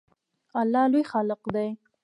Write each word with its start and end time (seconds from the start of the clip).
الله 0.59 0.83
لوی 0.91 1.03
خالق 1.11 1.41
دی 1.55 1.69